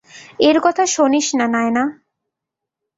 [0.39, 1.83] এর কথা শোনিস না, নায়না!